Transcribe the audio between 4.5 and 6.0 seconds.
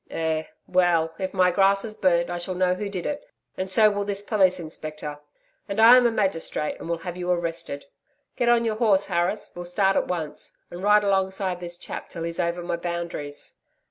Inspector. And I